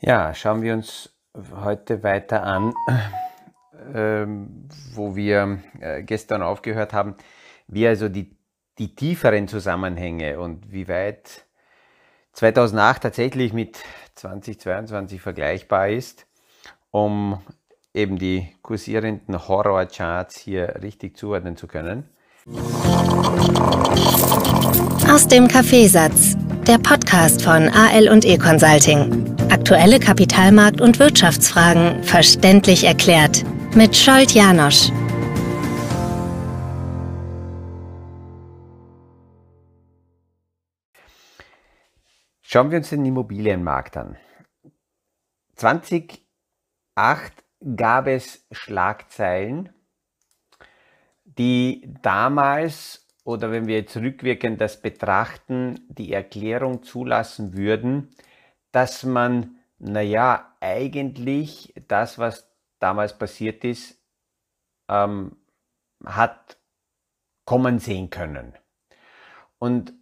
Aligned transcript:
Ja, 0.00 0.32
schauen 0.34 0.62
wir 0.62 0.74
uns 0.74 1.12
heute 1.56 2.04
weiter 2.04 2.44
an, 2.44 2.72
ähm, 3.94 4.68
wo 4.92 5.16
wir 5.16 5.58
äh, 5.80 6.02
gestern 6.04 6.42
aufgehört 6.42 6.92
haben, 6.92 7.16
wie 7.66 7.88
also 7.88 8.08
die, 8.08 8.36
die 8.78 8.94
tieferen 8.94 9.48
Zusammenhänge 9.48 10.38
und 10.38 10.70
wie 10.70 10.86
weit 10.86 11.46
2008 12.34 13.02
tatsächlich 13.02 13.52
mit 13.52 13.78
2022 14.14 15.20
vergleichbar 15.20 15.88
ist, 15.88 16.28
um 16.92 17.42
eben 17.92 18.18
die 18.18 18.54
kursierenden 18.62 19.48
Horrorcharts 19.48 20.38
hier 20.38 20.80
richtig 20.82 21.16
zuordnen 21.16 21.56
zu 21.56 21.66
können. 21.66 22.08
Aus 25.08 25.26
dem 25.28 25.48
Kaffeesatz, 25.48 26.36
der 26.66 26.76
Podcast 26.76 27.40
von 27.40 27.70
AL 27.70 28.10
und 28.10 28.26
E 28.26 28.36
Consulting. 28.36 29.34
Aktuelle 29.50 29.98
Kapitalmarkt- 29.98 30.82
und 30.82 30.98
Wirtschaftsfragen 30.98 32.04
verständlich 32.04 32.84
erklärt 32.84 33.44
mit 33.74 33.96
Scholt 33.96 34.32
Janosch. 34.32 34.90
Schauen 42.42 42.70
wir 42.70 42.76
uns 42.76 42.90
den 42.90 43.06
Immobilienmarkt 43.06 43.96
an. 43.96 44.18
2008 45.56 46.18
gab 47.74 48.06
es 48.06 48.46
Schlagzeilen, 48.52 49.73
die 51.38 51.94
damals 52.02 53.04
oder 53.24 53.50
wenn 53.50 53.66
wir 53.66 53.76
jetzt 53.76 53.96
rückwirkend 53.96 54.60
das 54.60 54.80
betrachten, 54.80 55.80
die 55.88 56.12
Erklärung 56.12 56.82
zulassen 56.82 57.56
würden, 57.56 58.14
dass 58.70 59.02
man, 59.02 59.56
naja, 59.78 60.54
eigentlich 60.60 61.72
das, 61.88 62.18
was 62.18 62.50
damals 62.78 63.16
passiert 63.18 63.64
ist, 63.64 63.98
ähm, 64.88 65.36
hat 66.04 66.58
kommen 67.46 67.78
sehen 67.78 68.10
können. 68.10 68.52
Und 69.58 69.94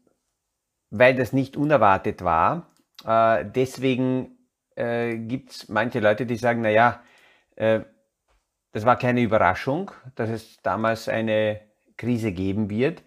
weil 0.91 1.15
das 1.15 1.33
nicht 1.33 1.57
unerwartet 1.57 2.23
war, 2.23 2.73
äh, 3.05 3.45
deswegen 3.45 4.39
äh, 4.75 5.17
gibt 5.17 5.51
es 5.51 5.69
manche 5.69 6.01
Leute, 6.01 6.27
die 6.27 6.37
sagen, 6.37 6.61
naja, 6.61 7.03
äh, 7.57 7.81
das 8.73 8.85
war 8.85 8.97
keine 8.97 9.21
Überraschung, 9.21 9.91
dass 10.15 10.31
es 10.31 10.61
damals 10.63 11.09
eine 11.09 11.61
Krise 11.97 12.33
geben 12.33 12.71
wird, 12.71 13.03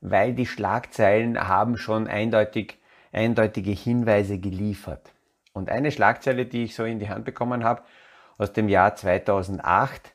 weil 0.00 0.32
die 0.32 0.46
Schlagzeilen 0.46 1.48
haben 1.48 1.76
schon 1.76 2.06
eindeutig, 2.06 2.78
eindeutige 3.12 3.72
Hinweise 3.72 4.38
geliefert. 4.38 5.12
Und 5.52 5.70
eine 5.70 5.90
Schlagzeile, 5.90 6.46
die 6.46 6.64
ich 6.64 6.74
so 6.74 6.84
in 6.84 7.00
die 7.00 7.08
Hand 7.08 7.24
bekommen 7.24 7.64
habe, 7.64 7.82
aus 8.38 8.52
dem 8.52 8.68
Jahr 8.68 8.94
2008, 8.94 10.12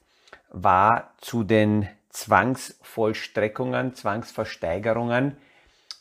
war 0.49 1.13
zu 1.17 1.43
den 1.43 1.89
Zwangsvollstreckungen, 2.09 3.95
Zwangsversteigerungen 3.95 5.35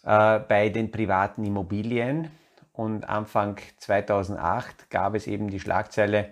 äh, 0.05 0.39
bei 0.39 0.69
den 0.69 0.92
privaten 0.92 1.45
Immobilien. 1.45 2.30
Und 2.73 3.08
Anfang 3.08 3.58
2008 3.78 4.91
gab 4.91 5.14
es 5.14 5.27
eben 5.27 5.48
die 5.48 5.61
Schlagzeile, 5.61 6.28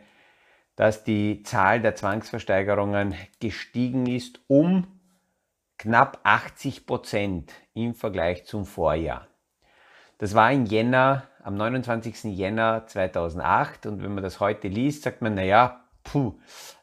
dass 0.81 1.05
die 1.05 1.42
Zahl 1.42 1.83
der 1.83 1.95
Zwangsversteigerungen 1.95 3.14
gestiegen 3.39 4.06
ist 4.06 4.41
um 4.47 4.87
knapp 5.77 6.20
80 6.22 6.87
Prozent 6.87 7.53
im 7.75 7.92
Vergleich 7.95 8.47
zum 8.47 8.64
Vorjahr. 8.64 9.28
Das 10.17 10.34
war 10.34 10.50
im 10.50 10.64
Jänner, 10.64 11.25
am 11.42 11.56
29. 11.56 12.34
Jänner 12.34 12.87
2008 12.87 13.84
und 13.84 14.03
wenn 14.03 14.14
man 14.14 14.25
das 14.25 14.41
heute 14.41 14.69
liest, 14.69 15.03
sagt 15.03 15.21
man, 15.21 15.34
naja, 15.34 15.84
puh, 16.03 16.32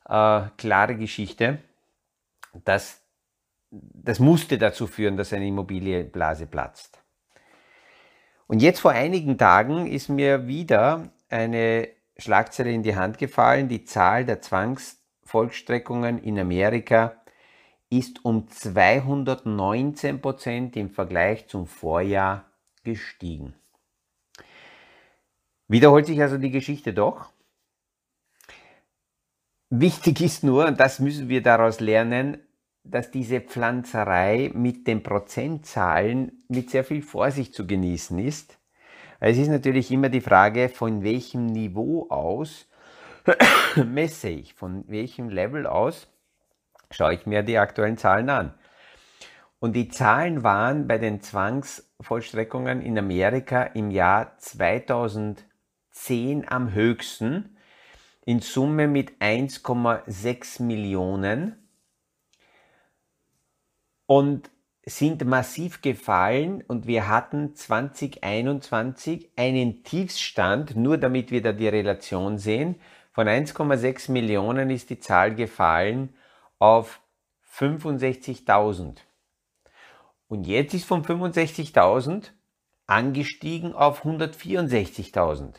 äh, 0.08 0.42
klare 0.58 0.96
Geschichte. 0.96 1.58
Das, 2.66 3.02
das 3.72 4.20
musste 4.20 4.60
dazu 4.60 4.86
führen, 4.86 5.18
dass 5.18 5.34
eine 5.34 5.48
Immobilienblase 5.48 6.46
platzt. 6.46 7.02
Und 8.46 8.62
jetzt 8.62 8.80
vor 8.80 8.92
einigen 8.92 9.40
Tagen 9.40 9.88
ist 9.88 10.08
mir 10.08 10.46
wieder 10.46 11.10
eine 11.30 11.97
Schlagzeile 12.18 12.72
in 12.72 12.84
die 12.84 12.96
Hand 12.96 13.18
gefallen. 13.18 13.70
Die 13.70 13.86
Zahl 13.86 14.26
der 14.26 14.42
Zwangsvollstreckungen 14.42 16.18
in 16.24 16.40
Amerika 16.40 17.22
ist 17.90 18.26
um 18.26 18.50
219 18.50 20.22
Prozent 20.22 20.76
im 20.76 20.90
Vergleich 20.90 21.48
zum 21.48 21.68
Vorjahr 21.68 22.46
gestiegen. 22.84 23.54
Wiederholt 25.68 26.06
sich 26.06 26.22
also 26.22 26.38
die 26.38 26.52
Geschichte 26.52 26.94
doch. 26.94 27.30
Wichtig 29.70 30.22
ist 30.22 30.44
nur, 30.44 30.66
und 30.66 30.80
das 30.80 31.00
müssen 31.00 31.28
wir 31.28 31.44
daraus 31.44 31.82
lernen, 31.82 32.38
dass 32.84 33.12
diese 33.12 33.42
Pflanzerei 33.42 34.50
mit 34.54 34.88
den 34.88 35.04
Prozentzahlen 35.04 36.44
mit 36.48 36.70
sehr 36.70 36.86
viel 36.86 37.02
Vorsicht 37.02 37.54
zu 37.54 37.68
genießen 37.68 38.18
ist. 38.20 38.58
Es 39.20 39.38
ist 39.38 39.48
natürlich 39.48 39.92
immer 39.92 40.10
die 40.10 40.22
Frage, 40.22 40.70
von 40.70 41.04
welchem 41.04 41.48
Niveau 41.48 42.08
aus 42.10 42.68
messe 43.76 44.30
ich, 44.30 44.54
von 44.54 44.84
welchem 44.88 45.30
Level 45.30 45.66
aus 45.66 46.08
schaue 46.92 47.16
ich 47.16 47.26
mir 47.26 47.44
die 47.44 47.58
aktuellen 47.58 47.98
Zahlen 47.98 48.30
an. 48.30 48.54
Und 49.60 49.76
die 49.76 49.90
Zahlen 49.90 50.44
waren 50.44 50.88
bei 50.88 50.98
den 50.98 51.22
Zwangsvollstreckungen 51.22 52.82
in 52.82 52.98
Amerika 52.98 53.64
im 53.64 53.92
Jahr 53.92 54.38
2010 54.38 55.46
am 56.48 56.74
höchsten, 56.74 57.58
in 58.26 58.40
Summe 58.40 58.88
mit 58.88 59.14
1,6 59.20 60.62
Millionen 60.62 61.68
und 64.06 64.50
sind 64.90 65.26
massiv 65.26 65.82
gefallen 65.82 66.64
und 66.66 66.88
wir 66.88 67.10
hatten 67.10 67.56
2021 67.56 69.32
einen 69.36 69.84
Tiefstand, 69.84 70.78
nur 70.78 70.98
damit 70.98 71.30
wir 71.30 71.42
da 71.42 71.52
die 71.52 71.68
Relation 71.68 72.38
sehen, 72.38 72.76
von 73.12 73.28
1,6 73.28 74.12
Millionen 74.12 74.70
ist 74.70 74.90
die 74.90 75.00
Zahl 75.00 75.36
gefallen 75.36 76.14
auf 76.58 77.02
65.000. 77.54 79.00
Und 80.30 80.48
jetzt 80.48 80.74
ist 80.74 80.86
von 80.86 81.04
65.000 81.04 82.32
angestiegen 82.86 83.74
auf 83.74 84.06
164.000. 84.06 85.56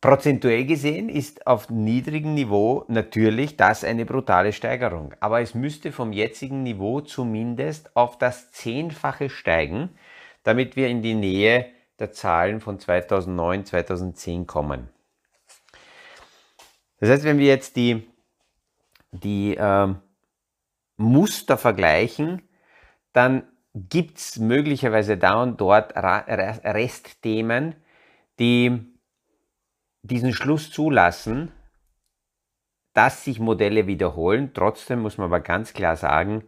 Prozentuell 0.00 0.64
gesehen 0.64 1.08
ist 1.08 1.48
auf 1.48 1.70
niedrigem 1.70 2.34
Niveau 2.34 2.84
natürlich 2.86 3.56
das 3.56 3.82
eine 3.82 4.06
brutale 4.06 4.52
Steigerung, 4.52 5.12
aber 5.18 5.40
es 5.40 5.54
müsste 5.54 5.90
vom 5.90 6.12
jetzigen 6.12 6.62
Niveau 6.62 7.00
zumindest 7.00 7.96
auf 7.96 8.16
das 8.16 8.52
Zehnfache 8.52 9.28
steigen, 9.28 9.90
damit 10.44 10.76
wir 10.76 10.86
in 10.86 11.02
die 11.02 11.14
Nähe 11.14 11.66
der 11.98 12.12
Zahlen 12.12 12.60
von 12.60 12.78
2009, 12.78 13.64
2010 13.64 14.46
kommen. 14.46 14.88
Das 17.00 17.10
heißt, 17.10 17.24
wenn 17.24 17.38
wir 17.38 17.46
jetzt 17.46 17.74
die, 17.74 18.08
die 19.10 19.56
äh, 19.56 19.94
Muster 20.96 21.58
vergleichen, 21.58 22.42
dann 23.12 23.48
gibt 23.74 24.18
es 24.18 24.38
möglicherweise 24.38 25.16
da 25.16 25.42
und 25.42 25.60
dort 25.60 25.92
Restthemen, 25.96 27.74
die 28.38 28.97
diesen 30.10 30.32
Schluss 30.32 30.70
zulassen, 30.70 31.52
dass 32.94 33.24
sich 33.24 33.38
Modelle 33.38 33.86
wiederholen. 33.86 34.52
Trotzdem 34.54 35.00
muss 35.00 35.18
man 35.18 35.26
aber 35.26 35.40
ganz 35.40 35.72
klar 35.72 35.96
sagen, 35.96 36.44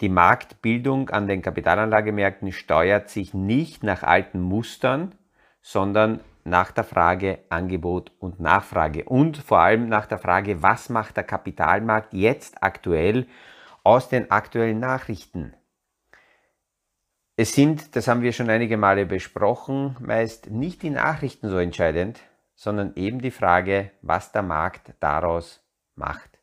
die 0.00 0.10
Marktbildung 0.10 1.08
an 1.08 1.26
den 1.26 1.40
Kapitalanlagemärkten 1.40 2.52
steuert 2.52 3.08
sich 3.08 3.32
nicht 3.32 3.82
nach 3.82 4.02
alten 4.02 4.40
Mustern, 4.40 5.14
sondern 5.62 6.20
nach 6.44 6.70
der 6.70 6.84
Frage 6.84 7.38
Angebot 7.48 8.12
und 8.18 8.38
Nachfrage 8.38 9.04
und 9.04 9.38
vor 9.38 9.60
allem 9.60 9.88
nach 9.88 10.06
der 10.06 10.18
Frage, 10.18 10.62
was 10.62 10.90
macht 10.90 11.16
der 11.16 11.24
Kapitalmarkt 11.24 12.12
jetzt 12.12 12.62
aktuell 12.62 13.26
aus 13.82 14.08
den 14.08 14.30
aktuellen 14.30 14.78
Nachrichten. 14.78 15.54
Es 17.36 17.54
sind, 17.54 17.96
das 17.96 18.08
haben 18.08 18.22
wir 18.22 18.32
schon 18.32 18.48
einige 18.48 18.76
Male 18.76 19.06
besprochen, 19.06 19.96
meist 20.00 20.50
nicht 20.50 20.82
die 20.82 20.90
Nachrichten 20.90 21.48
so 21.48 21.58
entscheidend, 21.58 22.20
sondern 22.56 22.94
eben 22.96 23.20
die 23.20 23.30
Frage, 23.30 23.92
was 24.02 24.32
der 24.32 24.42
Markt 24.42 24.94
daraus 24.98 25.62
macht. 25.94 26.40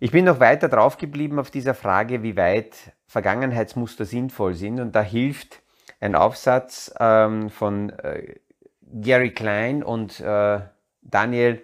Ich 0.00 0.10
bin 0.10 0.24
noch 0.24 0.40
weiter 0.40 0.68
drauf 0.68 0.98
geblieben 0.98 1.38
auf 1.38 1.50
dieser 1.50 1.74
Frage, 1.74 2.22
wie 2.22 2.36
weit 2.36 2.92
Vergangenheitsmuster 3.06 4.04
sinnvoll 4.04 4.54
sind 4.54 4.80
und 4.80 4.96
da 4.96 5.02
hilft 5.02 5.62
ein 6.00 6.14
Aufsatz 6.14 6.92
ähm, 6.98 7.50
von 7.50 7.90
äh, 7.90 8.34
Gary 8.82 9.30
Klein 9.32 9.82
und 9.82 10.20
äh, 10.20 10.60
Daniel 11.02 11.62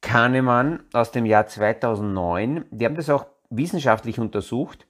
Kahnemann 0.00 0.82
aus 0.92 1.12
dem 1.12 1.26
Jahr 1.26 1.46
2009. 1.46 2.64
Die 2.70 2.84
haben 2.84 2.96
das 2.96 3.10
auch 3.10 3.26
wissenschaftlich 3.50 4.18
untersucht 4.18 4.86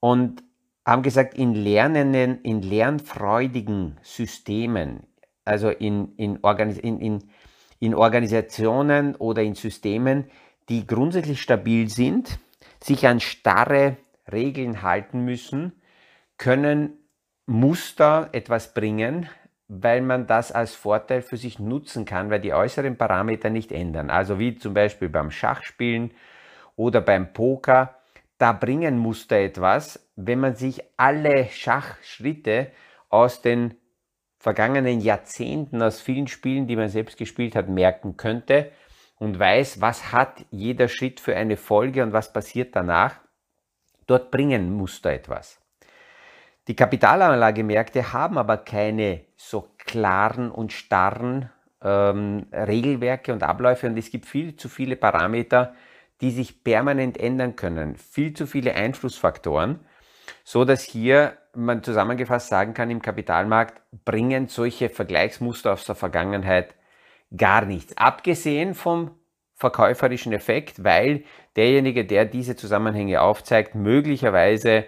und 0.00 0.42
haben 0.86 1.02
gesagt, 1.02 1.34
in 1.34 1.54
lernenden, 1.54 2.40
in 2.42 2.62
lernfreudigen 2.62 3.98
Systemen, 4.02 5.06
also 5.48 5.70
in, 5.70 6.14
in, 6.16 6.38
Organis 6.42 6.78
in, 6.78 7.00
in, 7.00 7.24
in 7.80 7.94
Organisationen 7.94 9.16
oder 9.16 9.42
in 9.42 9.54
Systemen, 9.54 10.30
die 10.68 10.86
grundsätzlich 10.86 11.40
stabil 11.40 11.88
sind, 11.88 12.38
sich 12.80 13.06
an 13.06 13.20
starre 13.20 13.96
Regeln 14.30 14.82
halten 14.82 15.24
müssen, 15.24 15.72
können 16.36 16.92
Muster 17.46 18.28
etwas 18.32 18.74
bringen, 18.74 19.28
weil 19.68 20.02
man 20.02 20.26
das 20.26 20.52
als 20.52 20.74
Vorteil 20.74 21.22
für 21.22 21.36
sich 21.36 21.58
nutzen 21.58 22.04
kann, 22.04 22.30
weil 22.30 22.40
die 22.40 22.52
äußeren 22.52 22.96
Parameter 22.96 23.50
nicht 23.50 23.72
ändern. 23.72 24.10
Also 24.10 24.38
wie 24.38 24.56
zum 24.56 24.74
Beispiel 24.74 25.08
beim 25.08 25.30
Schachspielen 25.30 26.10
oder 26.76 27.00
beim 27.00 27.32
Poker, 27.32 27.96
da 28.38 28.52
bringen 28.52 28.98
Muster 28.98 29.36
etwas, 29.36 30.08
wenn 30.14 30.40
man 30.40 30.54
sich 30.54 30.82
alle 30.96 31.46
Schachschritte 31.46 32.70
aus 33.08 33.42
den 33.42 33.74
vergangenen 34.38 35.00
Jahrzehnten, 35.00 35.82
aus 35.82 36.00
vielen 36.00 36.28
Spielen, 36.28 36.66
die 36.66 36.76
man 36.76 36.88
selbst 36.88 37.16
gespielt 37.16 37.56
hat, 37.56 37.68
merken 37.68 38.16
könnte 38.16 38.70
und 39.18 39.38
weiß, 39.38 39.80
was 39.80 40.12
hat 40.12 40.44
jeder 40.50 40.88
Schritt 40.88 41.20
für 41.20 41.36
eine 41.36 41.56
Folge 41.56 42.02
und 42.02 42.12
was 42.12 42.32
passiert 42.32 42.76
danach. 42.76 43.16
Dort 44.06 44.30
bringen 44.30 44.72
Muster 44.72 45.10
etwas. 45.10 45.60
Die 46.68 46.76
Kapitalanlagemärkte 46.76 48.12
haben 48.12 48.38
aber 48.38 48.58
keine 48.58 49.24
so 49.36 49.70
klaren 49.78 50.50
und 50.50 50.72
starren 50.72 51.50
ähm, 51.82 52.46
Regelwerke 52.52 53.32
und 53.32 53.42
Abläufe 53.42 53.86
und 53.86 53.96
es 53.96 54.10
gibt 54.10 54.26
viel 54.26 54.56
zu 54.56 54.68
viele 54.68 54.96
Parameter, 54.96 55.74
die 56.20 56.30
sich 56.30 56.64
permanent 56.64 57.18
ändern 57.18 57.56
können, 57.56 57.96
viel 57.96 58.34
zu 58.34 58.46
viele 58.46 58.74
Einflussfaktoren, 58.74 59.80
so 60.44 60.64
dass 60.64 60.82
hier 60.82 61.36
man 61.54 61.82
zusammengefasst 61.82 62.48
sagen 62.48 62.74
kann, 62.74 62.90
im 62.90 63.02
Kapitalmarkt 63.02 63.80
bringen 64.04 64.48
solche 64.48 64.88
Vergleichsmuster 64.88 65.72
aus 65.72 65.84
der 65.84 65.94
Vergangenheit 65.94 66.74
gar 67.36 67.64
nichts. 67.64 67.96
Abgesehen 67.96 68.74
vom 68.74 69.10
verkäuferischen 69.54 70.32
Effekt, 70.32 70.84
weil 70.84 71.24
derjenige, 71.56 72.04
der 72.04 72.24
diese 72.24 72.54
Zusammenhänge 72.54 73.20
aufzeigt, 73.20 73.74
möglicherweise 73.74 74.84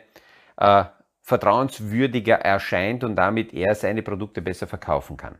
äh, 0.56 0.84
vertrauenswürdiger 1.22 2.36
erscheint 2.36 3.02
und 3.04 3.16
damit 3.16 3.52
er 3.52 3.75
seine 3.75 4.02
Produkte 4.02 4.43
besser 4.43 4.66
verkaufen 4.66 5.16
kann. 5.16 5.36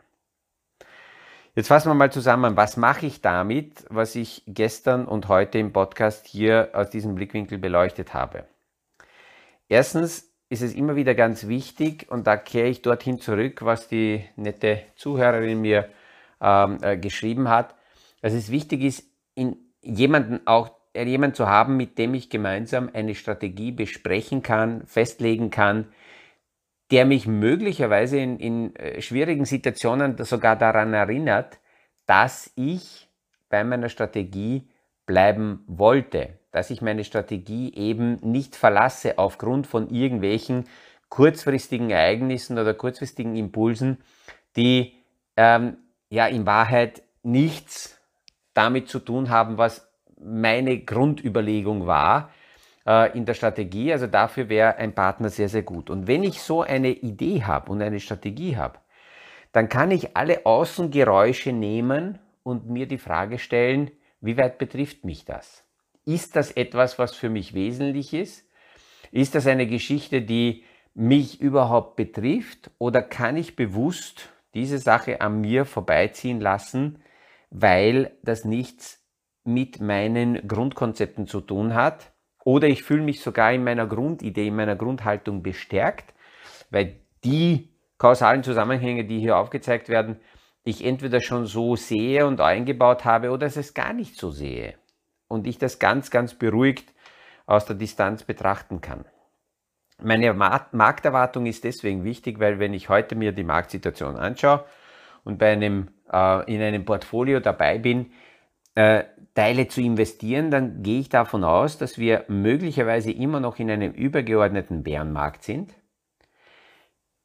Jetzt 1.55 1.69
fassen 1.69 1.91
wir 1.91 1.95
mal 1.95 2.13
zusammen, 2.13 2.57
was 2.57 2.77
mache 2.77 3.07
ich 3.07 3.23
damit, 3.23 3.85
was 3.89 4.15
ich 4.15 4.45
gestern 4.47 5.05
und 5.07 5.29
heute 5.29 5.59
im 5.59 5.73
Podcast 5.73 6.27
hier 6.27 6.71
aus 6.75 6.91
diesem 6.91 7.15
Blickwinkel 7.15 7.59
beleuchtet 7.59 8.15
habe. 8.15 8.45
Erstens 9.71 10.29
ist 10.49 10.63
es 10.63 10.75
immer 10.75 10.97
wieder 10.97 11.15
ganz 11.15 11.47
wichtig, 11.47 12.11
und 12.11 12.27
da 12.27 12.37
kehre 12.37 12.67
ich 12.67 12.83
dorthin 12.83 13.21
zurück, 13.21 13.63
was 13.63 13.87
die 13.87 14.25
nette 14.35 14.83
Zuhörerin 14.97 15.61
mir 15.61 15.89
ähm, 16.41 16.79
äh, 16.83 16.97
geschrieben 16.97 17.49
hat, 17.49 17.77
dass 18.21 18.33
es 18.33 18.51
wichtig 18.51 18.83
ist, 18.83 19.05
in 19.37 19.57
jemanden 19.81 20.45
auch 20.45 20.73
äh, 20.93 21.05
jemanden 21.05 21.37
zu 21.37 21.47
haben, 21.47 21.77
mit 21.77 21.99
dem 21.99 22.15
ich 22.15 22.31
gemeinsam 22.31 22.91
eine 22.93 23.15
Strategie 23.15 23.71
besprechen 23.71 24.43
kann, 24.43 24.85
festlegen 24.87 25.51
kann, 25.51 25.87
der 26.91 27.05
mich 27.05 27.29
möglicherweise 27.29 28.19
in, 28.19 28.41
in 28.41 28.75
äh, 28.75 29.01
schwierigen 29.01 29.45
Situationen 29.45 30.17
sogar 30.25 30.57
daran 30.57 30.93
erinnert, 30.95 31.61
dass 32.07 32.51
ich 32.57 33.09
bei 33.49 33.63
meiner 33.63 33.89
Strategie 33.89 34.69
bleiben 35.07 35.63
wollte, 35.69 36.40
dass 36.51 36.71
ich 36.71 36.83
meine 36.83 37.05
Strategie 37.05 37.75
eben 37.75 38.19
nicht 38.23 38.57
verlasse 38.57 39.19
aufgrund 39.19 39.67
von 39.67 39.89
irgendwelchen 39.89 40.67
kurzfristigen 41.09 41.91
Ereignissen 41.91 42.59
oder 42.59 42.75
kurzfristigen 42.75 43.37
Impulsen, 43.37 43.99
die 44.57 44.95
ähm, 45.37 45.77
ja 46.09 46.27
in 46.27 46.47
Wahrheit 46.47 47.03
nichts 47.23 48.01
damit 48.55 48.89
zu 48.89 48.99
tun 48.99 49.31
haben, 49.31 49.59
was 49.59 49.89
meine 50.19 50.79
Grundüberlegung 50.79 51.87
war 51.87 52.31
äh, 52.87 53.17
in 53.17 53.25
der 53.25 53.35
Strategie. 53.35 53.93
Also 53.93 54.07
dafür 54.07 54.49
wäre 54.49 54.77
ein 54.77 54.95
Partner 54.95 55.31
sehr, 55.31 55.49
sehr 55.49 55.63
gut. 55.63 55.91
Und 55.91 56.07
wenn 56.07 56.23
ich 56.23 56.41
so 56.43 56.63
eine 56.63 56.91
Idee 56.91 57.45
habe 57.45 57.71
und 57.71 57.83
eine 57.83 58.01
Strategie 58.01 58.57
habe, 58.57 58.79
dann 59.53 59.69
kann 59.69 59.91
ich 59.91 60.17
alle 60.17 60.47
Außengeräusche 60.47 61.53
nehmen 61.53 62.19
und 62.43 62.69
mir 62.69 62.87
die 62.87 62.99
Frage 62.99 63.39
stellen, 63.39 63.91
wie 64.21 64.37
weit 64.37 64.59
betrifft 64.59 65.05
mich 65.05 65.25
das? 65.25 65.65
Ist 66.05 66.37
das 66.37 66.53
etwas, 66.53 66.99
was 66.99 67.15
für 67.15 67.29
mich 67.29 67.55
wesentlich 67.55 68.15
ist? 68.15 68.49
Ist 69.13 69.35
das 69.35 69.47
eine 69.47 69.67
Geschichte, 69.67 70.23
die 70.23 70.65
mich 70.95 71.41
überhaupt 71.41 71.97
betrifft? 71.97 72.71
Oder 72.79 73.03
kann 73.03 73.37
ich 73.37 73.57
bewusst 73.57 74.31
diese 74.55 74.79
Sache 74.79 75.21
an 75.21 75.41
mir 75.41 75.65
vorbeiziehen 75.65 76.41
lassen, 76.41 77.03
weil 77.51 78.17
das 78.23 78.45
nichts 78.45 79.05
mit 79.45 79.81
meinen 79.81 80.47
Grundkonzepten 80.47 81.27
zu 81.27 81.41
tun 81.41 81.75
hat. 81.75 82.13
Oder 82.45 82.69
ich 82.69 82.83
fühle 82.83 83.03
mich 83.03 83.21
sogar 83.21 83.53
in 83.53 83.65
meiner 83.65 83.87
Grundidee, 83.87 84.49
in 84.49 84.57
meiner 84.57 84.77
Grundhaltung 84.77 85.43
bestärkt, 85.43 86.15
weil 86.71 87.01
die 87.25 87.75
kausalen 87.99 88.43
Zusammenhänge, 88.43 89.05
die 89.05 89.19
hier 89.19 89.37
aufgezeigt 89.37 89.89
werden, 89.89 90.21
ich 90.65 90.85
entweder 90.85 91.21
schon 91.21 91.47
so 91.47 91.77
sehe 91.77 92.27
und 92.27 92.41
eingebaut 92.41 93.05
habe 93.05 93.31
oder 93.31 93.47
es 93.47 93.75
gar 93.75 93.93
nicht 93.93 94.17
so 94.17 94.31
sehe. 94.31 94.80
Und 95.31 95.47
ich 95.47 95.59
das 95.59 95.79
ganz, 95.79 96.11
ganz 96.11 96.35
beruhigt 96.35 96.93
aus 97.47 97.65
der 97.65 97.77
Distanz 97.77 98.25
betrachten 98.25 98.81
kann. 98.81 99.05
Meine 100.03 100.35
Markterwartung 100.35 101.47
ist 101.47 101.63
deswegen 101.63 102.03
wichtig, 102.03 102.41
weil 102.41 102.59
wenn 102.59 102.75
ich 102.75 102.89
heute 102.89 103.15
mir 103.15 103.31
die 103.31 103.45
Marktsituation 103.45 104.17
anschaue 104.17 104.65
und 105.23 105.39
bei 105.39 105.53
einem, 105.53 105.89
äh, 106.13 106.53
in 106.53 106.61
einem 106.61 106.85
Portfolio 106.85 107.39
dabei 107.39 107.79
bin, 107.79 108.11
äh, 108.75 109.05
Teile 109.35 109.69
zu 109.69 109.81
investieren, 109.81 110.51
dann 110.51 110.83
gehe 110.83 110.99
ich 110.99 111.11
davon 111.11 111.45
aus, 111.45 111.79
dass 111.79 111.97
wir 111.97 112.25
möglicherweise 112.27 113.13
immer 113.13 113.39
noch 113.39 113.61
in 113.61 113.71
einem 113.71 113.93
übergeordneten 113.93 114.83
Bärenmarkt 114.83 115.45
sind. 115.45 115.73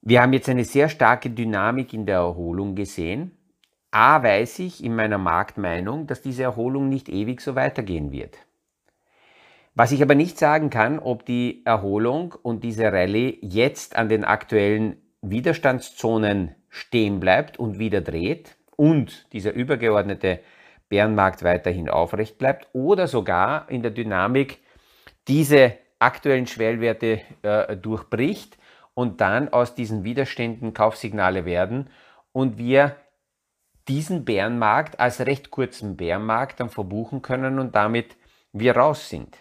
Wir 0.02 0.22
haben 0.22 0.34
jetzt 0.34 0.50
eine 0.50 0.66
sehr 0.66 0.90
starke 0.90 1.32
Dynamik 1.32 1.92
in 1.92 2.06
der 2.06 2.18
Erholung 2.18 2.76
gesehen. 2.76 3.32
A 3.96 4.22
weiß 4.24 4.60
ich 4.60 4.84
in 4.84 4.94
meiner 4.94 5.18
Marktmeinung, 5.18 6.06
dass 6.06 6.22
diese 6.22 6.44
Erholung 6.44 6.90
nicht 6.90 7.08
ewig 7.08 7.40
so 7.40 7.56
weitergehen 7.56 8.12
wird. 8.12 8.38
Was 9.74 9.94
ich 9.94 10.02
aber 10.02 10.16
nicht 10.16 10.38
sagen 10.38 10.70
kann, 10.70 11.00
ob 11.00 11.26
die 11.26 11.62
Erholung 11.64 12.36
und 12.44 12.66
diese 12.66 12.92
Rallye 12.92 13.40
jetzt 13.42 13.96
an 13.96 14.10
den 14.10 14.26
aktuellen 14.26 14.98
Widerstandszonen 15.22 16.56
stehen 16.68 17.22
bleibt 17.22 17.58
und 17.58 17.80
wieder 17.80 18.02
dreht 18.02 18.58
und 18.76 19.32
dieser 19.32 19.54
übergeordnete 19.54 20.42
Bärenmarkt 20.90 21.44
weiterhin 21.44 21.88
aufrecht 21.90 22.38
bleibt 22.38 22.68
oder 22.74 23.08
sogar 23.08 23.70
in 23.70 23.82
der 23.82 23.92
Dynamik 23.92 24.60
diese 25.30 25.78
aktuellen 26.00 26.48
Schwellwerte 26.48 27.22
äh, 27.44 27.78
durchbricht 27.78 28.58
und 28.94 29.22
dann 29.22 29.48
aus 29.48 29.74
diesen 29.74 30.04
Widerständen 30.04 30.74
Kaufsignale 30.74 31.46
werden 31.46 31.90
und 32.34 32.58
wir 32.58 32.98
diesen 33.88 34.26
Bärenmarkt 34.26 35.00
als 35.00 35.20
recht 35.22 35.52
kurzen 35.52 35.98
Bärenmarkt 35.98 36.60
dann 36.60 36.70
verbuchen 36.70 37.22
können 37.22 37.60
und 37.60 37.76
damit 37.76 38.18
wir 38.52 38.76
raus 38.76 39.10
sind. 39.10 39.38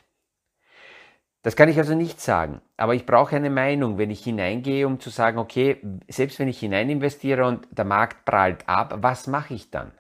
Das 1.43 1.57
kann 1.57 1.69
ich 1.69 1.77
also 1.77 1.95
nicht 1.95 2.23
sagen, 2.23 2.63
aber 2.79 2.95
ich 2.95 3.05
brauche 3.05 3.37
eine 3.37 3.51
Meinung, 3.51 3.99
wenn 3.99 4.11
ich 4.11 4.25
hineingehe, 4.25 4.87
um 4.87 4.99
zu 4.99 5.11
sagen, 5.11 5.39
okay, 5.39 5.77
selbst 6.09 6.39
wenn 6.39 6.49
ich 6.49 6.59
hinein 6.59 6.89
investiere 6.89 7.47
und 7.47 7.69
der 7.71 7.85
Markt 7.85 8.25
prallt 8.25 8.67
ab, 8.67 8.95
was 9.03 9.27
mache 9.27 9.53
ich 9.53 9.71
dann? 9.71 9.93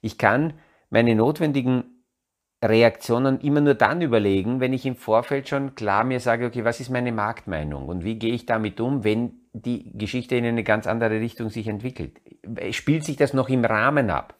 Ich 0.00 0.16
kann 0.16 0.54
meine 0.88 1.14
notwendigen 1.14 1.91
Reaktionen 2.62 3.40
immer 3.40 3.60
nur 3.60 3.74
dann 3.74 4.02
überlegen, 4.02 4.60
wenn 4.60 4.72
ich 4.72 4.86
im 4.86 4.94
Vorfeld 4.94 5.48
schon 5.48 5.74
klar 5.74 6.04
mir 6.04 6.20
sage, 6.20 6.46
okay, 6.46 6.64
was 6.64 6.78
ist 6.78 6.90
meine 6.90 7.10
Marktmeinung 7.10 7.88
und 7.88 8.04
wie 8.04 8.18
gehe 8.18 8.32
ich 8.32 8.46
damit 8.46 8.80
um, 8.80 9.02
wenn 9.02 9.32
die 9.52 9.90
Geschichte 9.98 10.36
in 10.36 10.44
eine 10.44 10.62
ganz 10.62 10.86
andere 10.86 11.20
Richtung 11.20 11.50
sich 11.50 11.66
entwickelt. 11.66 12.20
Spielt 12.70 13.04
sich 13.04 13.16
das 13.16 13.34
noch 13.34 13.48
im 13.48 13.64
Rahmen 13.64 14.10
ab? 14.10 14.34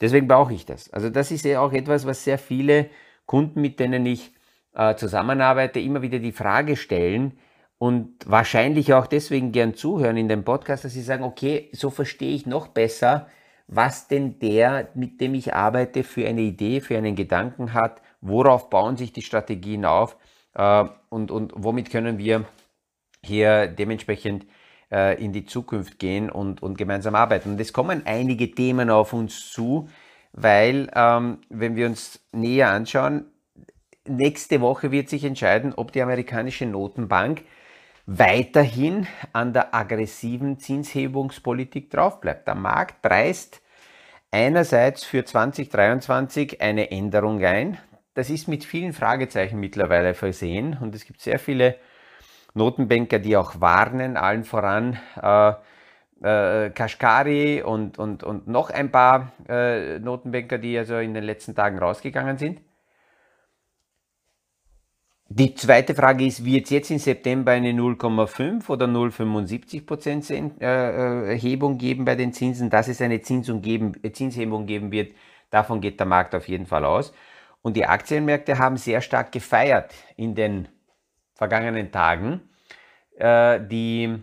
Deswegen 0.00 0.28
brauche 0.28 0.52
ich 0.52 0.66
das. 0.66 0.92
Also 0.92 1.08
das 1.08 1.30
ist 1.30 1.44
ja 1.44 1.60
auch 1.60 1.72
etwas, 1.72 2.06
was 2.06 2.24
sehr 2.24 2.38
viele 2.38 2.90
Kunden, 3.26 3.60
mit 3.60 3.80
denen 3.80 4.04
ich 4.04 4.32
äh, 4.74 4.94
zusammenarbeite, 4.94 5.80
immer 5.80 6.02
wieder 6.02 6.18
die 6.18 6.32
Frage 6.32 6.76
stellen 6.76 7.38
und 7.78 8.14
wahrscheinlich 8.26 8.92
auch 8.92 9.06
deswegen 9.06 9.52
gern 9.52 9.74
zuhören 9.74 10.16
in 10.16 10.28
dem 10.28 10.44
Podcast, 10.44 10.84
dass 10.84 10.92
sie 10.92 11.02
sagen, 11.02 11.24
okay, 11.24 11.68
so 11.72 11.90
verstehe 11.90 12.34
ich 12.34 12.46
noch 12.46 12.68
besser, 12.68 13.28
was 13.68 14.08
denn 14.08 14.38
der, 14.38 14.88
mit 14.94 15.20
dem 15.20 15.34
ich 15.34 15.54
arbeite, 15.54 16.02
für 16.02 16.26
eine 16.26 16.40
Idee, 16.40 16.80
für 16.80 16.96
einen 16.96 17.14
Gedanken 17.14 17.74
hat, 17.74 18.00
worauf 18.20 18.70
bauen 18.70 18.96
sich 18.96 19.12
die 19.12 19.22
Strategien 19.22 19.84
auf 19.84 20.16
äh, 20.54 20.84
und, 21.10 21.30
und 21.30 21.52
womit 21.54 21.90
können 21.90 22.18
wir 22.18 22.46
hier 23.22 23.66
dementsprechend 23.66 24.46
äh, 24.90 25.22
in 25.22 25.32
die 25.32 25.44
Zukunft 25.44 25.98
gehen 25.98 26.30
und, 26.30 26.62
und 26.62 26.78
gemeinsam 26.78 27.14
arbeiten. 27.14 27.52
Und 27.52 27.60
es 27.60 27.74
kommen 27.74 28.02
einige 28.06 28.50
Themen 28.50 28.88
auf 28.88 29.12
uns 29.12 29.52
zu, 29.52 29.88
weil, 30.32 30.90
ähm, 30.94 31.38
wenn 31.50 31.76
wir 31.76 31.86
uns 31.86 32.26
näher 32.32 32.70
anschauen, 32.70 33.26
nächste 34.06 34.62
Woche 34.62 34.90
wird 34.90 35.10
sich 35.10 35.24
entscheiden, 35.24 35.74
ob 35.74 35.92
die 35.92 36.00
amerikanische 36.00 36.64
Notenbank 36.64 37.42
weiterhin 38.10 39.06
an 39.34 39.52
der 39.52 39.74
aggressiven 39.74 40.58
Zinshebungspolitik 40.58 41.90
draufbleibt. 41.90 42.48
Der 42.48 42.54
Markt 42.54 43.02
preist 43.02 43.60
einerseits 44.30 45.04
für 45.04 45.26
2023 45.26 46.62
eine 46.62 46.90
Änderung 46.90 47.44
ein. 47.44 47.76
Das 48.14 48.30
ist 48.30 48.48
mit 48.48 48.64
vielen 48.64 48.94
Fragezeichen 48.94 49.60
mittlerweile 49.60 50.14
versehen 50.14 50.78
und 50.80 50.94
es 50.94 51.04
gibt 51.04 51.20
sehr 51.20 51.38
viele 51.38 51.76
Notenbanker, 52.54 53.18
die 53.18 53.36
auch 53.36 53.60
warnen, 53.60 54.16
allen 54.16 54.44
voran 54.44 54.98
äh, 55.22 55.52
äh, 56.22 56.70
Kashkari 56.70 57.62
und, 57.62 57.98
und, 57.98 58.24
und 58.24 58.48
noch 58.48 58.70
ein 58.70 58.90
paar 58.90 59.32
äh, 59.50 59.98
Notenbanker, 59.98 60.56
die 60.56 60.78
also 60.78 60.96
in 60.96 61.12
den 61.12 61.24
letzten 61.24 61.54
Tagen 61.54 61.78
rausgegangen 61.78 62.38
sind. 62.38 62.62
Die 65.30 65.54
zweite 65.54 65.94
Frage 65.94 66.24
ist, 66.24 66.42
wird 66.42 66.64
es 66.64 66.70
jetzt 66.70 66.90
im 66.90 66.98
September 66.98 67.52
eine 67.52 67.72
0,5 67.72 68.66
oder 68.70 68.86
0,75 68.86 69.84
Prozent 69.84 70.30
äh, 70.30 71.28
Erhebung 71.32 71.76
geben 71.76 72.06
bei 72.06 72.14
den 72.14 72.32
Zinsen? 72.32 72.70
Dass 72.70 72.88
es 72.88 73.02
eine 73.02 73.18
geben, 73.18 73.92
Zinshebung 74.10 74.64
geben 74.64 74.90
wird, 74.90 75.12
davon 75.50 75.82
geht 75.82 76.00
der 76.00 76.06
Markt 76.06 76.34
auf 76.34 76.48
jeden 76.48 76.64
Fall 76.64 76.86
aus. 76.86 77.12
Und 77.60 77.76
die 77.76 77.84
Aktienmärkte 77.84 78.58
haben 78.58 78.78
sehr 78.78 79.02
stark 79.02 79.30
gefeiert 79.30 79.92
in 80.16 80.34
den 80.34 80.68
vergangenen 81.34 81.92
Tagen. 81.92 82.40
Äh, 83.16 83.60
die 83.60 84.22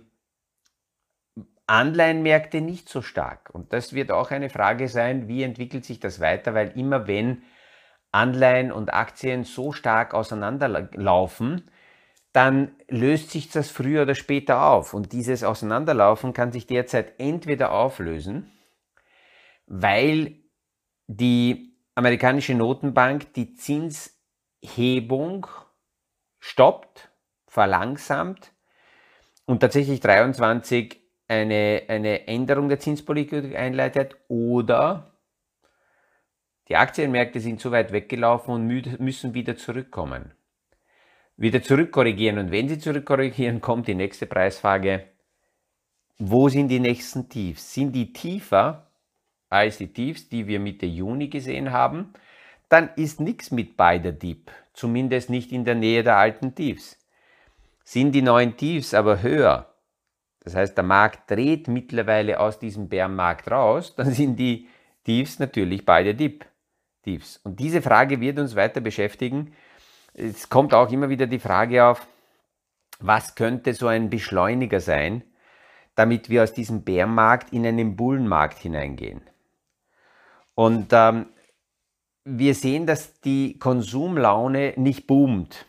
Anleihenmärkte 1.67 2.61
nicht 2.61 2.89
so 2.89 3.03
stark. 3.03 3.51
Und 3.53 3.73
das 3.73 3.93
wird 3.93 4.11
auch 4.11 4.31
eine 4.31 4.49
Frage 4.49 4.87
sein, 4.87 5.27
wie 5.27 5.43
entwickelt 5.43 5.85
sich 5.85 5.99
das 5.99 6.19
weiter, 6.19 6.55
weil 6.55 6.71
immer 6.75 7.05
wenn 7.07 7.43
Anleihen 8.15 8.71
und 8.71 8.93
Aktien 8.93 9.43
so 9.43 9.73
stark 9.73 10.13
auseinanderlaufen, 10.13 11.69
dann 12.31 12.71
löst 12.87 13.31
sich 13.31 13.49
das 13.49 13.69
früher 13.69 14.03
oder 14.03 14.15
später 14.15 14.63
auf. 14.65 14.93
Und 14.93 15.11
dieses 15.11 15.43
Auseinanderlaufen 15.43 16.33
kann 16.33 16.51
sich 16.51 16.65
derzeit 16.65 17.19
entweder 17.19 17.71
auflösen, 17.71 18.51
weil 19.67 20.37
die 21.07 21.77
amerikanische 21.93 22.53
Notenbank 22.53 23.33
die 23.33 23.53
Zinshebung 23.53 25.47
stoppt, 26.39 27.09
verlangsamt 27.47 28.53
und 29.45 29.59
tatsächlich 29.59 29.99
23 29.99 31.01
eine, 31.27 31.83
eine 31.87 32.27
Änderung 32.27 32.69
der 32.69 32.79
Zinspolitik 32.79 33.55
einleitet 33.55 34.15
oder 34.27 35.14
die 36.67 36.75
Aktienmärkte 36.75 37.39
sind 37.39 37.59
zu 37.59 37.71
weit 37.71 37.91
weggelaufen 37.91 38.53
und 38.53 38.99
müssen 38.99 39.33
wieder 39.33 39.55
zurückkommen. 39.55 40.31
Wieder 41.37 41.61
zurückkorrigieren. 41.61 42.39
Und 42.39 42.51
wenn 42.51 42.69
sie 42.69 42.79
zurückkorrigieren, 42.79 43.61
kommt 43.61 43.87
die 43.87 43.95
nächste 43.95 44.25
Preisfrage. 44.25 45.05
Wo 46.17 46.49
sind 46.49 46.69
die 46.69 46.79
nächsten 46.79 47.29
Tiefs? 47.29 47.73
Sind 47.73 47.91
die 47.91 48.13
tiefer 48.13 48.87
als 49.49 49.77
die 49.77 49.91
Tiefs, 49.91 50.29
die 50.29 50.47
wir 50.47 50.59
Mitte 50.59 50.85
Juni 50.85 51.27
gesehen 51.27 51.71
haben? 51.71 52.13
Dann 52.69 52.89
ist 52.95 53.19
nichts 53.19 53.51
mit 53.51 53.77
beider 53.77 54.11
Deep. 54.11 54.49
Zumindest 54.73 55.29
nicht 55.29 55.51
in 55.51 55.65
der 55.65 55.75
Nähe 55.75 56.03
der 56.03 56.17
alten 56.17 56.55
Tiefs. 56.55 56.97
Sind 57.83 58.13
die 58.13 58.21
neuen 58.21 58.57
Tiefs 58.57 58.93
aber 58.93 59.21
höher? 59.21 59.75
Das 60.39 60.55
heißt, 60.55 60.77
der 60.77 60.83
Markt 60.83 61.29
dreht 61.29 61.67
mittlerweile 61.67 62.39
aus 62.39 62.59
diesem 62.59 62.87
Bärenmarkt 62.87 63.51
raus, 63.51 63.95
dann 63.97 64.11
sind 64.11 64.37
die 64.37 64.67
Tiefs 65.03 65.37
natürlich 65.39 65.85
beide 65.85 66.15
Dip. 66.15 66.45
Tiefs. 67.05 67.39
Und 67.43 67.59
diese 67.59 67.81
Frage 67.81 68.19
wird 68.19 68.39
uns 68.39 68.55
weiter 68.55 68.81
beschäftigen. 68.81 69.53
Es 70.13 70.49
kommt 70.49 70.73
auch 70.73 70.91
immer 70.91 71.07
wieder 71.07 71.27
die 71.27 71.39
Frage 71.39 71.85
auf, 71.85 72.07
was 72.99 73.35
könnte 73.35 73.73
so 73.73 73.87
ein 73.87 74.09
Beschleuniger 74.09 74.79
sein, 74.79 75.23
damit 75.93 76.29
wir 76.29 76.43
aus 76.43 76.51
diesem 76.51 76.83
Bärenmarkt 76.83 77.53
in 77.53 77.65
einen 77.65 77.95
Bullenmarkt 77.95 78.57
hineingehen. 78.57 79.21
Und 80.55 80.87
ähm, 80.91 81.27
wir 82.23 82.55
sehen, 82.55 82.87
dass 82.87 83.19
die 83.21 83.59
Konsumlaune 83.59 84.73
nicht 84.77 85.05
boomt, 85.05 85.67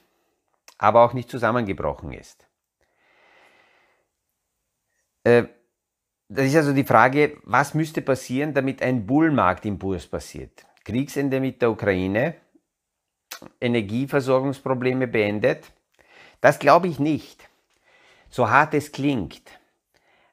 aber 0.78 1.04
auch 1.04 1.12
nicht 1.12 1.28
zusammengebrochen 1.28 2.12
ist. 2.12 2.46
Äh, 5.24 5.44
das 6.28 6.46
ist 6.46 6.56
also 6.56 6.72
die 6.72 6.84
Frage, 6.84 7.36
was 7.44 7.74
müsste 7.74 8.00
passieren, 8.00 8.54
damit 8.54 8.80
ein 8.80 9.06
Bullenmarktimpuls 9.06 10.06
passiert? 10.06 10.64
Kriegsende 10.86 11.40
mit 11.40 11.60
der 11.62 11.72
Ukraine, 11.72 12.36
Energieversorgungsprobleme 13.60 15.08
beendet? 15.08 15.72
Das 16.40 16.60
glaube 16.60 16.86
ich 16.86 17.00
nicht. 17.00 17.48
So 18.30 18.50
hart 18.50 18.72
es 18.72 18.92
klingt, 18.92 19.42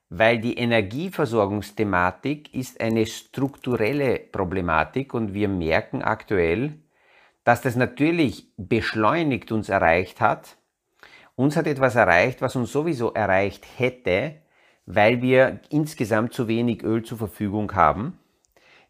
weil 0.10 0.38
die 0.38 0.56
Energieversorgungsthematik 0.60 2.54
ist 2.54 2.80
eine 2.82 3.08
strukturelle 3.08 4.20
Problematik 4.20 5.16
und 5.16 5.34
wir 5.34 5.48
merken 5.48 6.04
aktuell, 6.04 6.76
dass 7.44 7.62
das 7.62 7.76
natürlich 7.76 8.46
beschleunigt 8.56 9.52
uns 9.52 9.70
erreicht 9.70 10.22
hat. 10.22 10.58
Uns 11.36 11.58
hat 11.58 11.66
etwas 11.66 11.96
erreicht, 11.96 12.44
was 12.44 12.56
uns 12.56 12.72
sowieso 12.72 13.12
erreicht 13.12 13.66
hätte, 13.78 14.36
weil 14.86 15.24
wir 15.24 15.62
insgesamt 15.72 16.32
zu 16.32 16.48
wenig 16.48 16.84
Öl 16.84 17.02
zur 17.02 17.18
Verfügung 17.18 17.74
haben 17.74 18.20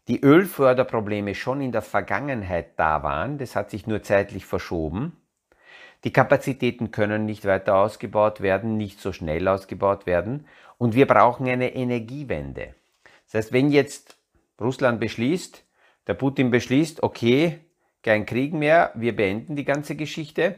die 0.08 0.22
Ölförderprobleme 0.22 1.34
schon 1.34 1.60
in 1.60 1.72
der 1.72 1.82
Vergangenheit 1.82 2.78
da 2.78 3.02
waren, 3.02 3.38
das 3.38 3.56
hat 3.56 3.70
sich 3.70 3.86
nur 3.86 4.02
zeitlich 4.02 4.44
verschoben. 4.44 5.16
Die 6.04 6.12
Kapazitäten 6.12 6.90
können 6.90 7.24
nicht 7.24 7.46
weiter 7.46 7.76
ausgebaut 7.76 8.42
werden, 8.42 8.76
nicht 8.76 9.00
so 9.00 9.12
schnell 9.12 9.48
ausgebaut 9.48 10.04
werden 10.04 10.46
und 10.76 10.94
wir 10.94 11.06
brauchen 11.06 11.48
eine 11.48 11.74
Energiewende. 11.74 12.74
Das 13.26 13.34
heißt, 13.34 13.52
wenn 13.52 13.70
jetzt 13.70 14.18
Russland 14.60 15.00
beschließt, 15.00 15.64
der 16.06 16.14
Putin 16.14 16.50
beschließt, 16.50 17.02
okay, 17.02 17.60
kein 18.02 18.26
Krieg 18.26 18.52
mehr, 18.52 18.92
wir 18.94 19.16
beenden 19.16 19.56
die 19.56 19.64
ganze 19.64 19.96
Geschichte, 19.96 20.56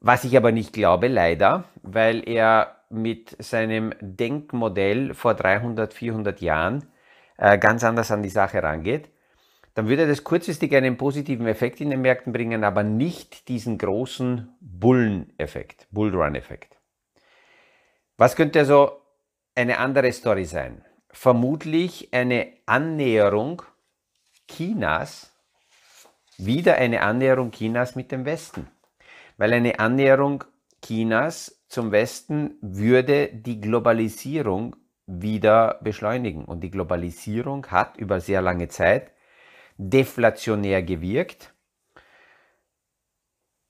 was 0.00 0.24
ich 0.24 0.36
aber 0.36 0.50
nicht 0.50 0.72
glaube, 0.72 1.06
leider, 1.06 1.64
weil 1.82 2.28
er 2.28 2.76
mit 2.90 3.36
seinem 3.42 3.94
Denkmodell 4.00 5.14
vor 5.14 5.34
300, 5.34 5.94
400 5.94 6.40
Jahren 6.40 6.84
ganz 7.38 7.84
anders 7.84 8.10
an 8.10 8.22
die 8.22 8.28
Sache 8.28 8.62
rangeht, 8.62 9.10
dann 9.74 9.88
würde 9.88 10.08
das 10.08 10.24
kurzfristig 10.24 10.74
einen 10.74 10.96
positiven 10.96 11.46
Effekt 11.46 11.80
in 11.80 11.90
den 11.90 12.00
Märkten 12.00 12.32
bringen, 12.32 12.64
aber 12.64 12.82
nicht 12.82 13.48
diesen 13.48 13.78
großen 13.78 14.48
Bullen-Effekt, 14.60 15.86
Bullrun-Effekt. 15.92 16.76
Was 18.16 18.34
könnte 18.34 18.58
also 18.58 19.00
eine 19.54 19.78
andere 19.78 20.12
Story 20.12 20.46
sein? 20.46 20.84
Vermutlich 21.10 22.12
eine 22.12 22.54
Annäherung 22.66 23.62
Chinas, 24.48 25.32
wieder 26.38 26.74
eine 26.74 27.02
Annäherung 27.02 27.52
Chinas 27.52 27.94
mit 27.94 28.10
dem 28.10 28.24
Westen. 28.24 28.66
Weil 29.36 29.52
eine 29.52 29.78
Annäherung 29.78 30.42
Chinas 30.82 31.62
zum 31.68 31.92
Westen 31.92 32.56
würde 32.60 33.28
die 33.28 33.60
Globalisierung 33.60 34.74
wieder 35.08 35.78
beschleunigen. 35.82 36.44
Und 36.44 36.60
die 36.60 36.70
Globalisierung 36.70 37.66
hat 37.66 37.96
über 37.96 38.20
sehr 38.20 38.42
lange 38.42 38.68
Zeit 38.68 39.10
deflationär 39.78 40.82
gewirkt. 40.82 41.52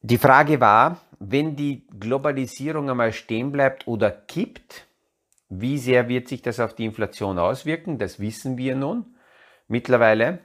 Die 0.01 0.19
Frage 0.19 0.61
war, 0.61 1.01
wenn 1.19 1.57
die 1.57 1.87
Globalisierung 1.99 2.91
einmal 2.91 3.13
stehen 3.13 3.53
bleibt 3.53 3.87
oder 3.87 4.11
kippt, 4.11 4.87
wie 5.49 5.79
sehr 5.79 6.09
wird 6.09 6.29
sich 6.29 6.43
das 6.43 6.61
auf 6.61 6.75
die 6.75 6.85
Inflation 6.85 7.39
auswirken? 7.39 7.99
Das 7.99 8.21
wissen 8.21 8.59
wir 8.59 8.75
nun 8.75 9.17
mittlerweile. 9.67 10.41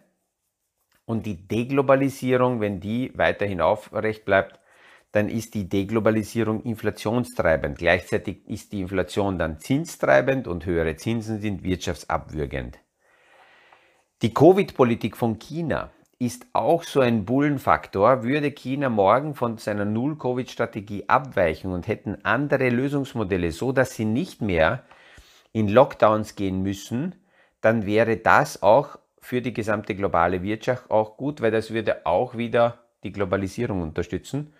Und 1.06 1.26
die 1.26 1.48
Deglobalisierung, 1.48 2.62
wenn 2.62 2.80
die 2.80 3.12
weiterhin 3.16 3.60
aufrecht 3.60 4.26
bleibt, 4.26 4.60
dann 5.14 5.30
ist 5.30 5.54
die 5.54 5.70
Deglobalisierung 5.70 6.64
inflationstreibend. 6.64 7.78
Gleichzeitig 7.78 8.48
ist 8.48 8.74
die 8.74 8.82
Inflation 8.82 9.38
dann 9.38 9.60
zinstreibend 9.60 10.48
und 10.48 10.66
höhere 10.66 10.96
Zinsen 10.96 11.40
sind 11.40 11.64
wirtschaftsabwürgend. 11.64 12.80
Die 14.24 14.34
Covid-Politik 14.34 15.16
von 15.16 15.38
China 15.38 15.92
ist 16.18 16.48
auch 16.54 16.84
so 16.84 17.00
ein 17.00 17.26
Bullenfaktor. 17.26 18.24
Würde 18.24 18.50
China 18.52 18.90
morgen 18.90 19.36
von 19.36 19.58
seiner 19.60 19.86
Null-Covid-Strategie 19.86 21.08
abweichen 21.08 21.72
und 21.72 21.88
hätten 21.88 22.18
andere 22.26 22.70
Lösungsmodelle, 22.70 23.52
so 23.52 23.72
dass 23.72 23.94
sie 23.94 24.06
nicht 24.06 24.42
mehr 24.42 24.84
in 25.52 25.68
Lockdowns 25.68 26.36
gehen 26.36 26.64
müssen, 26.64 27.14
dann 27.62 27.86
wäre 27.86 28.18
das 28.18 28.64
auch 28.64 28.98
für 29.20 29.44
die 29.44 29.54
gesamte 29.54 29.94
globale 29.94 30.42
Wirtschaft 30.42 30.90
auch 30.90 31.18
gut, 31.18 31.40
weil 31.40 31.52
das 31.52 31.72
würde 31.72 32.04
auch 32.08 32.36
wieder 32.36 32.80
die 33.04 33.12
Globalisierung 33.12 33.84
unterstützen 33.84 34.54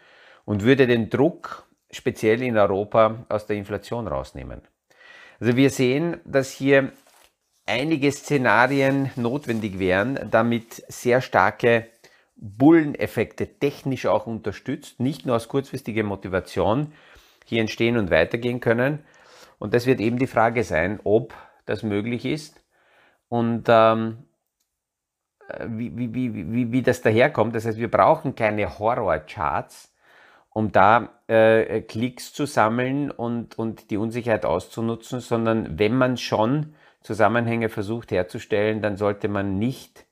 und 0.46 0.64
würde 0.64 0.88
den 0.88 1.10
Druck 1.10 1.68
speziell 1.92 2.42
in 2.42 2.58
Europa 2.58 3.26
aus 3.30 3.46
der 3.46 3.56
Inflation 3.56 4.08
rausnehmen. 4.08 4.62
Also 5.40 5.56
wir 5.56 5.70
sehen, 5.70 6.20
dass 6.26 6.52
hier 6.52 6.92
einige 7.66 8.12
Szenarien 8.12 9.12
notwendig 9.16 9.80
wären, 9.80 10.28
damit 10.32 10.84
sehr 10.88 11.22
starke 11.22 11.88
Bulleneffekte 12.36 13.48
technisch 13.60 14.06
auch 14.06 14.28
unterstützt, 14.28 15.00
nicht 15.00 15.26
nur 15.26 15.36
aus 15.36 15.48
kurzfristiger 15.48 16.04
Motivation 16.04 16.92
hier 17.46 17.62
entstehen 17.62 17.98
und 17.98 18.12
weitergehen 18.12 18.60
können. 18.60 19.00
Und 19.60 19.74
das 19.74 19.86
wird 19.86 20.02
eben 20.02 20.18
die 20.18 20.28
Frage 20.28 20.64
sein, 20.64 21.00
ob 21.04 21.34
das 21.66 21.84
möglich 21.84 22.26
ist 22.26 22.62
und 23.30 23.66
ähm, 23.70 24.18
wie, 25.68 25.96
wie, 25.96 26.14
wie, 26.14 26.52
wie, 26.52 26.72
wie 26.72 26.82
das 26.82 27.02
daherkommt. 27.02 27.56
Das 27.56 27.66
heißt, 27.66 27.78
wir 27.78 27.92
brauchen 27.92 28.36
keine 28.36 28.80
Horrorcharts, 28.80 29.93
um 30.54 30.72
da 30.72 31.20
äh, 31.28 31.82
Klicks 31.82 32.34
zu 32.34 32.46
sammeln 32.46 33.12
und, 33.12 33.58
und 33.58 33.90
die 33.90 33.98
Unsicherheit 33.98 34.46
auszunutzen, 34.46 35.20
sondern 35.20 35.80
wenn 35.80 35.96
man 35.96 36.18
schon 36.18 36.76
Zusammenhänge 37.02 37.70
versucht 37.70 38.12
herzustellen, 38.12 38.82
dann 38.82 38.96
sollte 38.96 39.28
man 39.28 39.58
nicht 39.60 40.06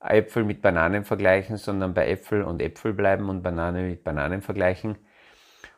Äpfel 0.00 0.44
mit 0.44 0.62
Bananen 0.62 1.04
vergleichen, 1.04 1.56
sondern 1.56 1.94
bei 1.94 2.08
Äpfel 2.08 2.42
und 2.42 2.60
Äpfel 2.60 2.92
bleiben 2.92 3.28
und 3.28 3.42
Banane 3.42 3.82
mit 3.82 4.02
Bananen 4.02 4.42
vergleichen. 4.42 4.96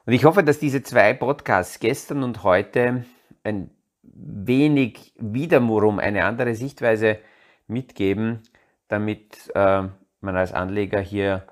Und 0.06 0.12
ich 0.12 0.24
hoffe, 0.24 0.42
dass 0.42 0.58
diese 0.58 0.82
zwei 0.82 1.12
Podcasts 1.12 1.80
gestern 1.80 2.22
und 2.22 2.42
heute 2.42 3.04
ein 3.42 3.70
wenig 4.02 5.12
wiederum 5.18 5.98
eine 5.98 6.24
andere 6.24 6.54
Sichtweise 6.54 7.18
mitgeben, 7.66 8.42
damit 8.88 9.50
äh, 9.54 9.82
man 10.20 10.36
als 10.36 10.52
Anleger 10.52 11.00
hier 11.00 11.46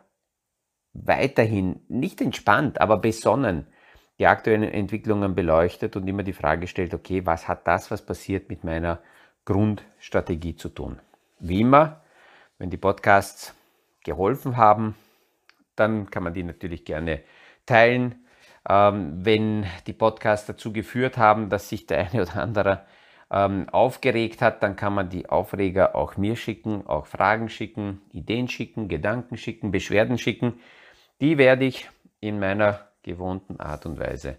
weiterhin 0.94 1.80
nicht 1.88 2.20
entspannt, 2.20 2.80
aber 2.80 2.98
besonnen 2.98 3.66
die 4.18 4.26
aktuellen 4.26 4.62
Entwicklungen 4.64 5.34
beleuchtet 5.34 5.96
und 5.96 6.06
immer 6.06 6.22
die 6.22 6.32
Frage 6.32 6.66
stellt, 6.66 6.94
okay, 6.94 7.26
was 7.26 7.48
hat 7.48 7.66
das, 7.66 7.90
was 7.90 8.04
passiert, 8.04 8.48
mit 8.48 8.62
meiner 8.62 9.00
Grundstrategie 9.44 10.54
zu 10.54 10.68
tun? 10.68 11.00
Wie 11.40 11.62
immer, 11.62 12.02
wenn 12.58 12.70
die 12.70 12.76
Podcasts 12.76 13.54
geholfen 14.04 14.56
haben, 14.56 14.94
dann 15.76 16.10
kann 16.10 16.22
man 16.22 16.34
die 16.34 16.44
natürlich 16.44 16.84
gerne 16.84 17.22
teilen. 17.66 18.26
Ähm, 18.68 19.24
wenn 19.24 19.66
die 19.86 19.92
Podcasts 19.92 20.46
dazu 20.46 20.72
geführt 20.72 21.16
haben, 21.16 21.48
dass 21.48 21.68
sich 21.68 21.86
der 21.86 21.98
eine 21.98 22.22
oder 22.22 22.36
andere 22.36 22.84
ähm, 23.30 23.68
aufgeregt 23.70 24.42
hat, 24.42 24.62
dann 24.62 24.76
kann 24.76 24.94
man 24.94 25.08
die 25.08 25.28
Aufreger 25.28 25.96
auch 25.96 26.16
mir 26.16 26.36
schicken, 26.36 26.86
auch 26.86 27.06
Fragen 27.06 27.48
schicken, 27.48 28.02
Ideen 28.12 28.46
schicken, 28.46 28.88
Gedanken 28.88 29.36
schicken, 29.36 29.72
Beschwerden 29.72 30.18
schicken. 30.18 30.60
Die 31.22 31.38
werde 31.38 31.64
ich 31.64 31.88
in 32.18 32.40
meiner 32.40 32.80
gewohnten 33.04 33.60
Art 33.60 33.86
und 33.86 34.00
Weise 34.00 34.38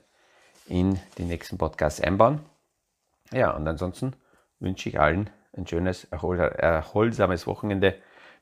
in 0.68 1.00
die 1.18 1.24
nächsten 1.24 1.58
Podcasts 1.58 2.02
einbauen. 2.02 2.42
Ja, 3.32 3.52
und 3.52 3.66
ansonsten 3.66 4.18
wünsche 4.60 4.90
ich 4.90 5.00
allen 5.00 5.30
ein 5.54 5.66
schönes, 5.66 6.04
erholsames 6.12 7.48
Wochenende. 7.48 7.96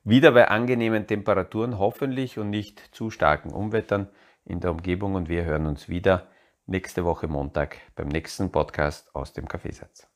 Wieder 0.04 0.32
bei 0.32 0.48
angenehmen 0.48 1.06
Temperaturen 1.06 1.78
hoffentlich 1.78 2.40
und 2.40 2.50
nicht 2.50 2.82
zu 2.96 3.12
starken 3.12 3.52
Umwettern 3.52 4.10
in 4.44 4.60
der 4.60 4.72
Umgebung. 4.72 5.14
Und 5.14 5.30
wir 5.30 5.46
hören 5.46 5.68
uns 5.68 5.88
wieder 5.88 6.26
nächste 6.66 7.06
Woche 7.06 7.28
Montag 7.28 7.78
beim 7.96 8.08
nächsten 8.08 8.52
Podcast 8.52 9.14
aus 9.14 9.34
dem 9.34 9.48
Kaffeesatz. 9.48 10.08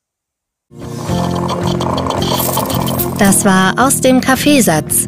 Das 3.20 3.46
war 3.46 3.76
aus 3.78 4.02
dem 4.02 4.20
Kaffeesatz 4.20 5.08